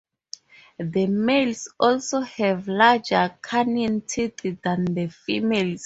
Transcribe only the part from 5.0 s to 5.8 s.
females.